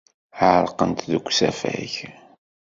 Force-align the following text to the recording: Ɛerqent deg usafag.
Ɛerqent 0.53 1.07
deg 1.11 1.25
usafag. 1.29 1.93